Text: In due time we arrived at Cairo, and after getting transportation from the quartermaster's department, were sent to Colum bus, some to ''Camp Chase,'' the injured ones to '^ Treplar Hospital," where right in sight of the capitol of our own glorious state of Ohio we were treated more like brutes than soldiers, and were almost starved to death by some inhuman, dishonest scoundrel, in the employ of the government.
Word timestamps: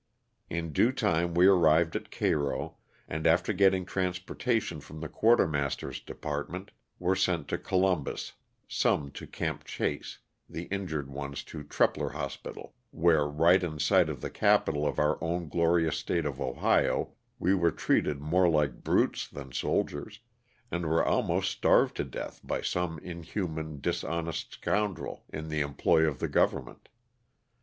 In 0.49 0.73
due 0.73 0.91
time 0.91 1.35
we 1.35 1.45
arrived 1.45 1.95
at 1.95 2.09
Cairo, 2.09 2.77
and 3.07 3.27
after 3.27 3.53
getting 3.53 3.85
transportation 3.85 4.79
from 4.81 4.99
the 4.99 5.07
quartermaster's 5.07 5.99
department, 5.99 6.71
were 6.97 7.15
sent 7.15 7.47
to 7.49 7.59
Colum 7.59 8.03
bus, 8.05 8.33
some 8.67 9.11
to 9.11 9.27
''Camp 9.27 9.63
Chase,'' 9.63 10.17
the 10.49 10.63
injured 10.73 11.07
ones 11.07 11.43
to 11.43 11.59
'^ 11.63 11.63
Treplar 11.69 12.13
Hospital," 12.13 12.73
where 12.89 13.27
right 13.27 13.61
in 13.61 13.77
sight 13.77 14.09
of 14.09 14.21
the 14.21 14.31
capitol 14.31 14.87
of 14.87 14.97
our 14.97 15.23
own 15.23 15.47
glorious 15.49 15.97
state 15.97 16.25
of 16.25 16.41
Ohio 16.41 17.11
we 17.37 17.53
were 17.53 17.69
treated 17.69 18.19
more 18.19 18.49
like 18.49 18.83
brutes 18.83 19.27
than 19.27 19.51
soldiers, 19.51 20.19
and 20.71 20.87
were 20.87 21.05
almost 21.05 21.51
starved 21.51 21.95
to 21.97 22.03
death 22.03 22.41
by 22.43 22.59
some 22.63 22.97
inhuman, 23.03 23.79
dishonest 23.79 24.53
scoundrel, 24.53 25.25
in 25.31 25.47
the 25.49 25.61
employ 25.61 26.07
of 26.07 26.17
the 26.17 26.27
government. 26.27 26.89